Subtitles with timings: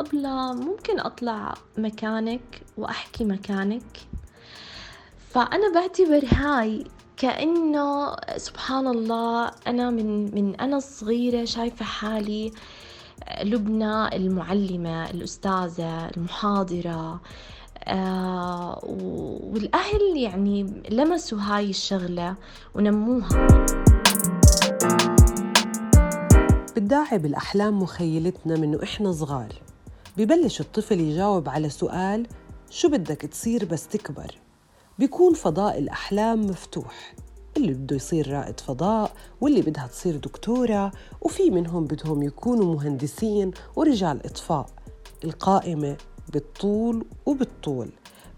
[0.00, 4.00] أبلة ممكن أطلع مكانك وأحكي مكانك.
[5.30, 6.84] فأنا بعتبر هاي
[7.16, 12.52] كأنه سبحان الله أنا من من أنا صغيرة شايفة حالي
[13.42, 17.20] لبنى المعلمة الأستاذة المحاضرة
[17.84, 22.34] آه والأهل يعني لمسوا هاي الشغلة
[22.74, 23.46] ونموها.
[26.76, 29.52] بتداعب بالأحلام مخيلتنا منه إحنا صغار.
[30.16, 32.26] ببلش الطفل يجاوب على سؤال
[32.70, 34.34] شو بدك تصير بس تكبر؟
[34.98, 37.14] بيكون فضاء الأحلام مفتوح
[37.56, 44.26] اللي بده يصير رائد فضاء واللي بدها تصير دكتورة وفي منهم بدهم يكونوا مهندسين ورجال
[44.26, 44.66] إطفاء
[45.24, 45.96] القائمة
[46.32, 47.90] بالطول وبالطول.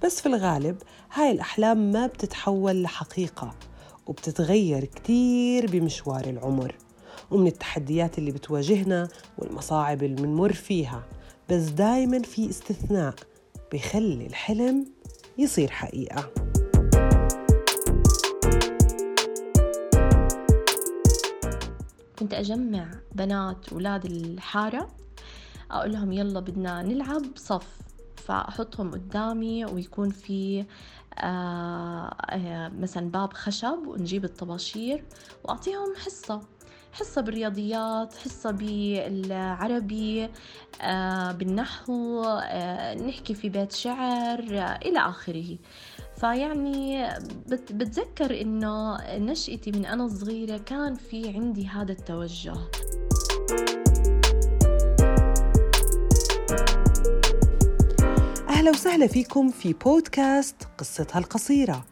[0.05, 0.77] بس في الغالب
[1.13, 3.55] هاي الأحلام ما بتتحول لحقيقة
[4.07, 6.75] وبتتغير كتير بمشوار العمر
[7.31, 9.09] ومن التحديات اللي بتواجهنا
[9.39, 11.03] والمصاعب اللي بنمر فيها.
[11.51, 13.15] بس دايما في استثناء
[13.73, 14.87] بيخلي الحلم
[15.39, 16.31] يصير حقيقة.
[22.19, 24.89] كنت أجمع بنات ولاد الحارة
[25.71, 27.79] أقول لهم يلا بدنا نلعب صف
[28.17, 30.65] فأحطهم قدامي ويكون في
[31.19, 35.05] آه آه مثلا باب خشب ونجيب الطباشير
[35.45, 36.41] وأعطيهم حصة.
[36.93, 40.29] حصة بالرياضيات حصة بالعربي
[40.83, 45.59] آه بالنحو آه نحكي في بيت شعر آه إلى آخره.
[46.17, 47.09] فيعني
[47.49, 52.55] بتذكر إنه نشأتي من أنا صغيرة كان في عندي هذا التوجه.
[58.49, 61.85] أهلا وسهلا فيكم في بودكاست قصتها القصيرة.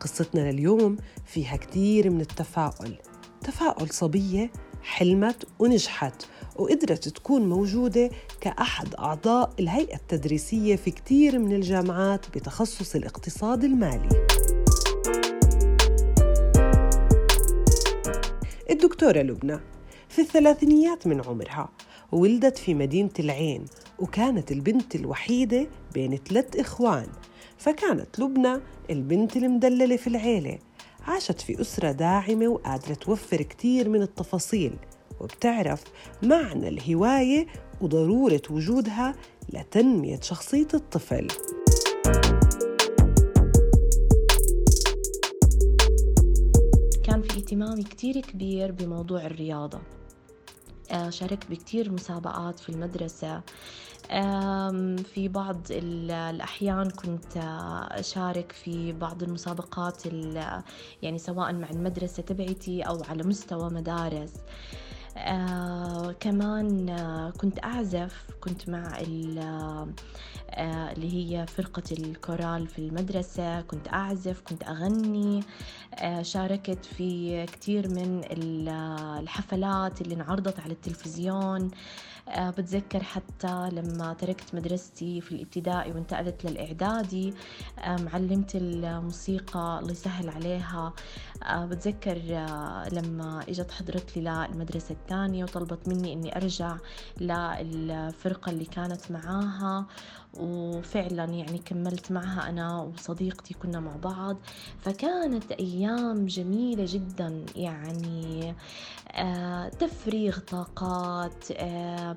[0.00, 2.96] قصتنا لليوم فيها كتير من التفاؤل.
[3.42, 4.50] تفاؤل صبية
[4.82, 6.26] حلمت ونجحت
[6.56, 8.10] وقدرت تكون موجودة
[8.40, 14.26] كأحد أعضاء الهيئة التدريسية في كتير من الجامعات بتخصص الاقتصاد المالي.
[18.70, 19.58] الدكتورة لبنى
[20.08, 21.68] في الثلاثينيات من عمرها
[22.12, 23.64] ولدت في مدينة العين
[23.98, 27.06] وكانت البنت الوحيدة بين ثلاث إخوان
[27.58, 28.58] فكانت لبنى
[28.90, 30.58] البنت المدللة في العيلة.
[31.06, 34.76] عاشت في أسرة داعمة وقادرة توفر كتير من التفاصيل
[35.20, 35.84] وبتعرف
[36.22, 37.46] معنى الهواية
[37.80, 39.14] وضرورة وجودها
[39.52, 41.28] لتنمية شخصية الطفل.
[47.04, 49.80] كان في اهتمام كتير كبير بموضوع الرياضة.
[50.92, 53.42] آه، شاركت بكتير مسابقات في المدرسة.
[55.14, 57.36] في بعض الأحيان كنت
[57.90, 60.06] أشارك في بعض المسابقات
[61.02, 64.32] يعني سواء مع المدرسة تبعتي أو على مستوى مدارس.
[65.16, 69.88] آه كمان آه كنت أعزف كنت مع آه
[70.92, 75.40] اللي هي فرقة الكورال في المدرسة كنت أعزف كنت أغني.
[75.94, 81.64] آه شاركت في كتير من الحفلات اللي انعرضت على التلفزيون.
[81.64, 81.70] آه
[82.28, 87.34] بتذكر حتى لما تركت مدرستي في الابتدائي وانتقلت للإعدادي
[87.78, 90.92] آه معلمة الموسيقى الله يسهل عليها.
[91.42, 96.76] آه بتذكر آه لما إجت حضرت لي للمدرسة الثانية وطلبت مني إني أرجع
[97.20, 99.86] للفرقة اللي كانت معاها.
[100.38, 104.36] وفعلا يعني كملت معها أنا وصديقتي كنا مع بعض.
[104.78, 108.54] فكانت أيام جميلة جدا يعني
[109.12, 112.16] آه تفريغ طاقات آه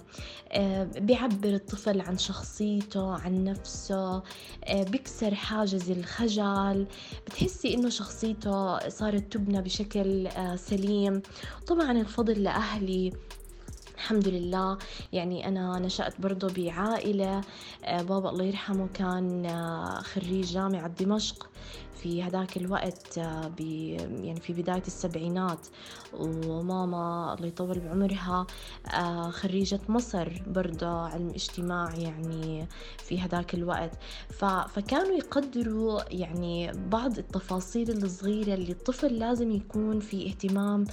[0.51, 4.23] آه بيعبر الطفل عن شخصيته عن نفسه
[4.71, 6.87] بيكسر حاجز الخجل.
[7.27, 11.21] بتحسي إنه شخصيته صارت تبنى بشكل سليم.
[11.67, 13.13] طبعا الفضل لأهلي
[14.05, 14.77] الحمد لله.
[15.13, 17.41] يعني أنا نشأت برضه بعائلة
[17.87, 19.47] بابا الله يرحمه كان
[20.03, 21.49] خريج جامعة دمشق.
[22.05, 25.67] في هذاك الوقت آه، يعني في بداية السبعينات
[26.13, 28.47] وماما الله يطول بعمرها
[28.93, 32.67] آه، خريجة مصر برضه علم اجتماع يعني
[32.97, 33.91] في هذاك الوقت.
[34.67, 40.85] فكانوا يقدروا يعني بعض التفاصيل الصغيرة اللي الطفل لازم يكون في اهتمام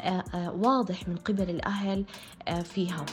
[0.00, 2.04] آه، واضح من قبل الأهل
[2.64, 3.06] فيها.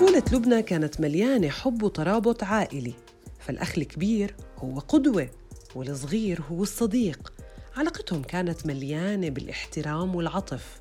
[0.00, 2.94] طفولة لبنى كانت مليانة حب وترابط عائلي.
[3.40, 5.28] فالأخ الكبير هو قدوة
[5.74, 7.32] والصغير هو الصديق.
[7.76, 10.80] علاقتهم كانت مليانة بالاحترام والعطف.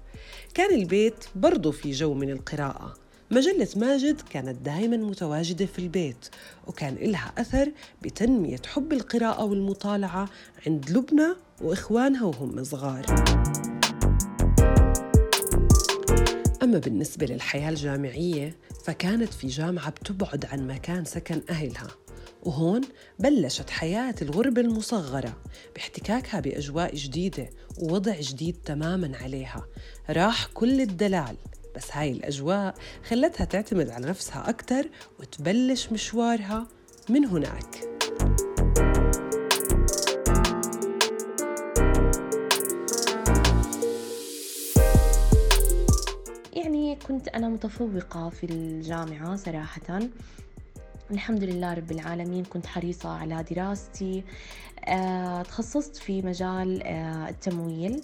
[0.53, 2.93] كان البيت برضو في جو من القراءة.
[3.31, 6.29] مجلة ماجد كانت دائما متواجدة في البيت
[6.67, 7.71] وكان إلها أثر
[8.01, 10.29] بتنمية حب القراءة والمطالعة
[10.67, 13.05] عند لبنى وإخوانها وهم صغار.
[16.63, 21.87] أما بالنسبة للحياة الجامعية فكانت في جامعة بتبعد عن مكان سكن أهلها
[22.43, 22.81] وهون
[23.19, 25.41] بلشت حياة الغربة المصغرة
[25.75, 27.49] باحتكاكها بأجواء جديدة
[27.81, 29.65] ووضع جديد تماما عليها.
[30.09, 31.37] راح كل الدلال
[31.75, 32.75] بس هاي الأجواء
[33.09, 34.89] خلتها تعتمد على نفسها أكثر
[35.19, 36.67] وتبلش مشوارها
[37.09, 37.98] من هناك.
[47.09, 49.99] كنت أنا متفوقة في الجامعة صراحة.
[51.11, 54.23] الحمد لله رب العالمين كنت حريصة على دراستي.
[54.85, 58.01] آه، تخصصت في مجال آه، التمويل.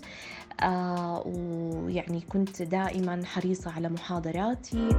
[0.62, 4.90] آه، ويعني كنت دائما حريصة على محاضراتي.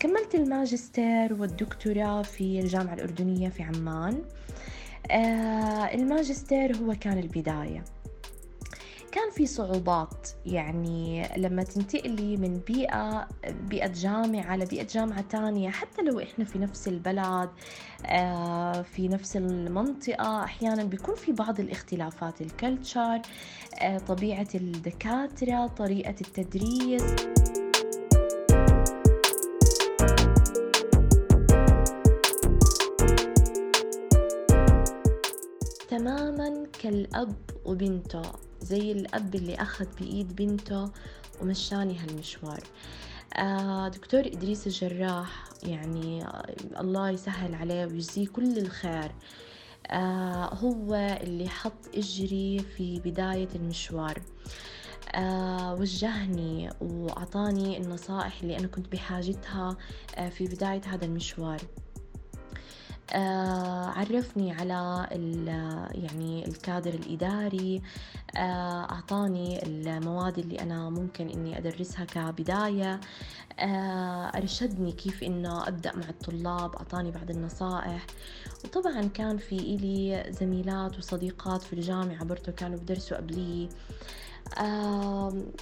[0.00, 4.22] كملت الماجستير والدكتوراه في الجامعة الأردنية في عمان.
[5.94, 7.84] الماجستير هو كان البداية.
[9.12, 10.28] كان في صعوبات.
[10.46, 13.28] يعني لما تنتقلي من بيئة
[13.68, 17.50] بيئة جامعة لبيئة جامعة تانية حتى لو إحنا في نفس البلد
[18.06, 22.40] آه، في نفس المنطقة أحيانا بيكون في بعض الاختلافات.
[22.40, 23.20] الكلتشر
[23.80, 27.02] آه، طبيعة الدكاترة طريقة التدريس.
[35.88, 37.34] تماما كالأب
[37.64, 38.22] وبنته.
[38.62, 40.90] زي الأب اللي أخذ بإيد بنته
[41.42, 42.60] ومشاني هالمشوار.
[43.36, 46.24] آه دكتور إدريس الجراح يعني
[46.80, 49.12] الله يسهل عليه ويجزيه كل الخير.
[49.86, 54.22] آه هو اللي حط إجري في بداية المشوار.
[55.14, 59.76] آه وجهني وأعطاني النصائح اللي أنا كنت بحاجتها
[60.30, 61.60] في بداية هذا المشوار.
[63.96, 65.06] عرفني على
[65.94, 67.82] يعني الكادر الإداري.
[68.36, 73.00] آه، أعطاني المواد اللي أنا ممكن إني أدرسها كبداية.
[73.58, 78.06] آه، أرشدني كيف إنه أبدأ مع الطلاب أعطاني بعض النصائح.
[78.64, 83.68] وطبعا كان في إلي زميلات وصديقات في الجامعة برضو كانوا بدرسوا قبلي.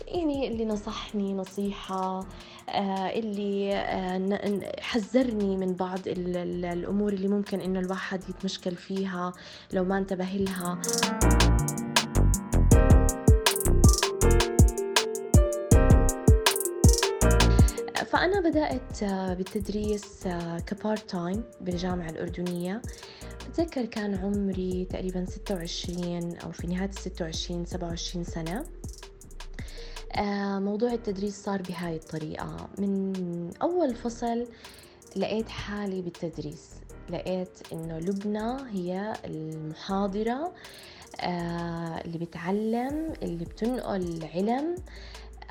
[0.09, 2.27] يعني اللي نصحني نصيحة
[2.69, 9.33] آه، اللي آه، حذرني من بعض الأمور اللي ممكن إنه الواحد يتمشكل فيها
[9.73, 10.81] لو ما انتبه لها.
[18.07, 20.29] فأنا بدأت آه، بالتدريس
[20.67, 22.83] كبارت تايم بالجامعة الأردنية.
[23.49, 28.65] بتذكر كان عمري تقريبا 26 أو في نهاية 26 27 سنة.
[30.13, 32.69] آه، موضوع التدريس صار بهاي الطريقة.
[32.79, 33.13] من
[33.63, 34.47] أول فصل
[35.17, 36.71] لقيت حالي بالتدريس.
[37.11, 40.53] لقيت إنه لبنى هي المحاضرة
[41.21, 44.75] آه، اللي بتعلم اللي بتنقل علم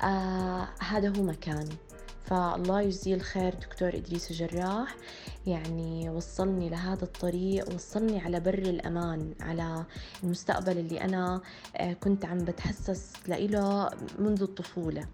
[0.02, 1.76] آه، هذا هو مكاني.
[2.24, 4.96] فالله يجزيه الخير دكتور إدريس الجراح.
[5.46, 9.84] يعني وصلني لهذا الطريق وصلني على بر الأمان على
[10.24, 11.40] المستقبل اللي أنا
[11.76, 15.06] آه، كنت عم بتحسس لإله منذ الطفولة.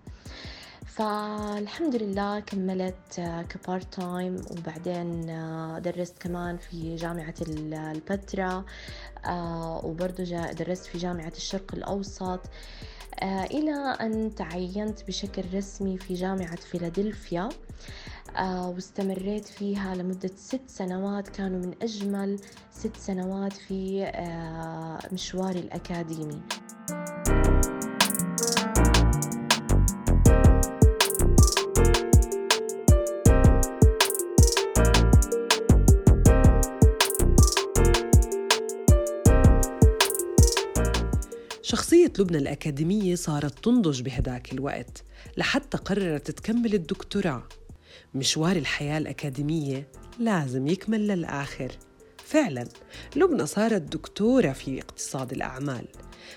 [0.87, 7.35] فالحمد لله كملت آه، ك part time وبعدين آه، درست كمان في جامعة
[7.71, 8.65] البتراء
[9.85, 12.41] وبرضه درست في جامعة الشرق الأوسط.
[13.51, 17.49] إلى أن تعينت بشكل رسمي في جامعة فيلادلفيا.
[18.45, 21.29] واستمريت فيها لمدة ست سنوات.
[21.29, 22.39] كانوا من أجمل
[22.71, 26.41] ست سنوات في آه، مشواري الأكاديمي.
[41.63, 45.05] شخصية لبنى الأكاديمية صارت تنضج بهداك الوقت
[45.37, 47.43] لحتى قررت تكمل الدكتوراه.
[48.15, 49.89] مشوار الحياة الأكاديمية
[50.19, 51.73] لازم يكمل للآخر.
[52.25, 52.69] فعلا
[53.17, 55.87] لبنى صارت دكتورة في اقتصاد الأعمال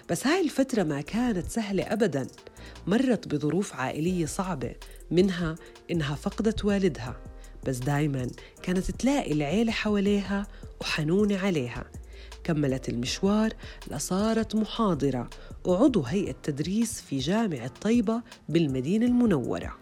[0.10, 2.28] بس هاي الفترة ما كانت سهلة أبدا.
[2.88, 4.76] مرت بظروف عائلية صعبة
[5.12, 5.56] منها
[5.92, 7.22] إنها فقدت والدها
[7.68, 8.28] بس دايما
[8.64, 10.48] كانت تلاقي العيلة حواليها
[10.82, 11.86] وحنونة عليها.
[12.44, 13.54] كملت المشوار
[13.92, 15.30] لصارت محاضرة
[15.66, 19.78] وعضو هيئة تدريس في جامعة طيبة بالمدينة المنورة.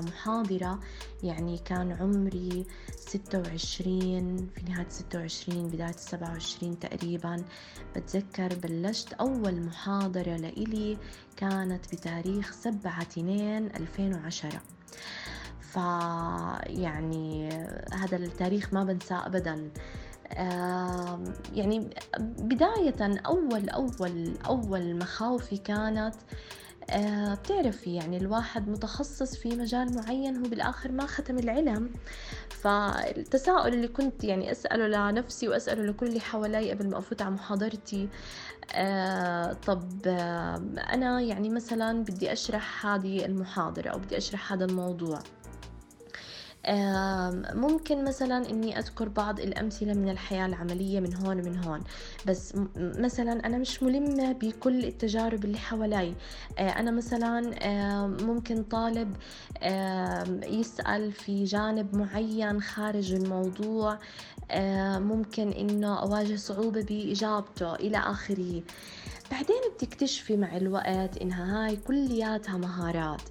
[0.00, 0.78] بدأت كمحاضرة
[1.22, 7.44] يعني كان عمري ستة وعشرين في نهاية ستة وعشرين بداية السبعة وعشرين تقريبا.
[7.96, 10.98] بتذكر بلشت أول محاضرة لإلي
[11.36, 14.60] كانت بتاريخ سبعة اثنين ألفين وعشرة.
[15.60, 17.48] فيعني
[17.92, 19.70] هذا التاريخ ما بنساه أبدا.
[21.54, 21.90] يعني
[22.20, 26.14] بداية أول أول أول مخاوفي كانت
[26.90, 31.90] آه بتعرفي يعني الواحد متخصص في مجال معين هو بالآخر ما ختم العلم.
[32.50, 38.08] فالتساؤل اللي كنت يعني أسأله لنفسي وأسأله لكل اللي حوالي قبل ما أفوت على محاضرتي
[38.74, 40.56] آه طب آه
[40.92, 45.18] أنا يعني مثلا بدي أشرح هذه المحاضرة أو بدي أشرح هذا الموضوع.
[47.54, 51.80] ممكن مثلا إني أذكر بعض الأمثلة من الحياة العملية من هون ومن هون.
[52.26, 56.14] بس مثلا أنا مش ملمة بكل التجارب اللي حوالي.
[56.58, 57.40] آه، أنا مثلا
[58.06, 59.16] ممكن طالب
[60.44, 63.98] يسأل في جانب معين خارج الموضوع.
[64.98, 68.62] ممكن إنه أواجه صعوبة بإجابته إلى آخره.
[69.30, 73.22] بعدين بتكتشفي مع الوقت إنها هاي كلياتها مهارات.
[73.22, 73.28] آه،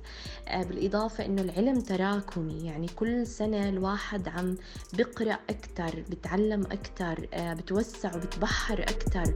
[0.55, 2.65] بالإضافة إنه العلم تراكمي.
[2.65, 4.57] يعني كل سنة الواحد عم
[4.93, 9.33] بقرأ أكتر بتعلم أكتر آه، بتوسع وبتبحر أكتر.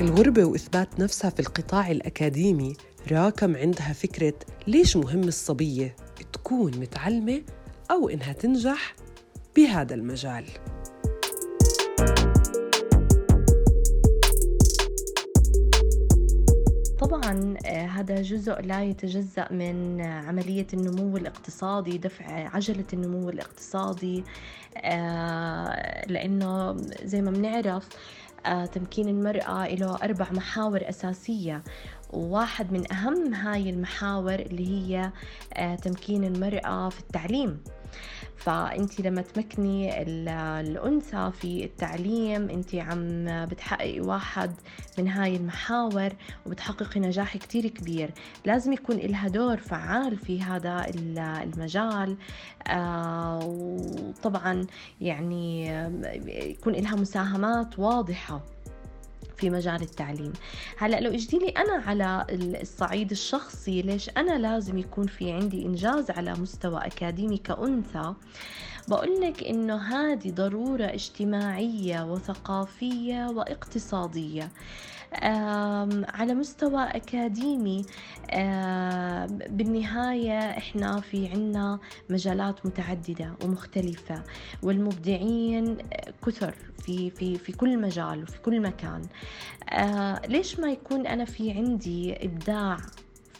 [0.00, 2.76] الغربة وإثبات نفسها في القطاع الأكاديمي
[3.12, 4.34] راكم عندها فكرة
[4.66, 5.96] ليش مهم الصبية
[6.32, 7.42] تكون متعلمة
[7.90, 8.94] أو إنها تنجح؟
[9.56, 10.44] بهذا المجال.
[17.00, 24.24] طبعا آه، هذا جزء لا يتجزأ من عملية النمو الاقتصادي دفع عجلة النمو الاقتصادي
[24.76, 27.88] آه، لأنه زي ما بنعرف
[28.46, 31.62] آه، تمكين المرأة له أربع محاور أساسية.
[32.12, 35.12] وواحد من أهم هاي المحاور اللي هي
[35.76, 37.60] تمكين المرأة في التعليم.
[38.36, 44.54] فانت لما تمكني الأنثى في التعليم انت عم بتحققي واحد
[44.98, 46.12] من هاي المحاور
[46.46, 48.10] وبتحققي نجاح كتير كبير.
[48.44, 50.86] لازم يكون لها دور فعال في هذا
[51.42, 52.16] المجال.
[52.66, 54.66] آه، وطبعا
[55.00, 55.66] يعني
[56.50, 58.51] يكون لها مساهمات واضحة.
[59.42, 60.32] في مجال التعليم.
[60.78, 66.10] هلا لو اجدي لي أنا على الصعيد الشخصي ليش أنا لازم يكون في عندي إنجاز
[66.10, 68.14] على مستوى أكاديمي كأنثى؟
[68.88, 74.50] بقول لك إنه هذه ضرورة اجتماعية وثقافية واقتصادية.
[76.08, 77.84] على مستوى أكاديمي
[79.48, 81.78] بالنهاية إحنا في عنا
[82.10, 84.22] مجالات متعددة ومختلفة
[84.62, 85.78] والمبدعين
[86.26, 89.02] كثر في في في كل مجال وفي كل مكان.
[89.70, 92.76] آه، ليش ما يكون أنا في عندي إبداع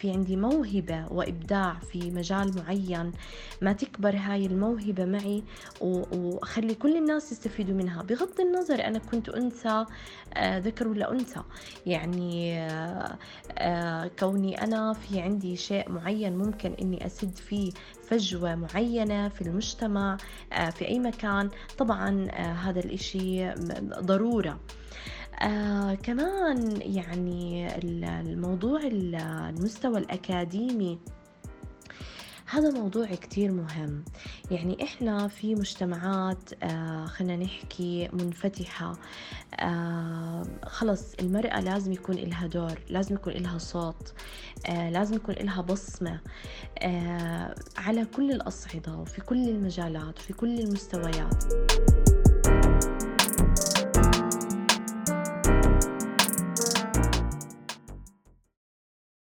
[0.03, 3.13] في عندي موهبة وإبداع في مجال معين
[3.61, 5.43] ما تكبر هاي الموهبة معي
[5.81, 8.03] وأخلي كل الناس يستفيدوا منها.
[8.03, 9.85] بغض النظر أنا كنت أنثى
[10.35, 11.43] آه، ذكر ولا أنثى.
[11.87, 13.19] يعني آه،
[13.59, 17.73] آه، كوني أنا في عندي شيء معين ممكن إني أسد فيه
[18.09, 20.17] فجوة معينة في المجتمع
[20.51, 23.55] في أي مكان طبعا هذا الإشي
[24.01, 24.59] ضرورة.
[25.43, 27.69] آه كمان يعني
[28.21, 30.99] الموضوع المستوى الأكاديمي
[32.47, 34.05] هذا موضوع كتير مهم.
[34.51, 38.93] يعني إحنا في مجتمعات آه خلينا نحكي منفتحة
[39.61, 44.13] آه خلص المرأة لازم يكون إلها دور لازم يكون إلها صوت
[44.67, 46.21] آه لازم يكون إلها بصمة
[46.83, 51.45] آه على كل الأصعدة وفي كل المجالات وفي كل المستويات.